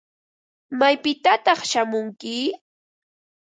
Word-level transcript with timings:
¿Maypitataq 0.79 1.59
shamunki? 1.71 2.35